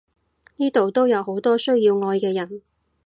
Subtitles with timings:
[0.55, 2.63] 呢度都有好多需要愛嘅人！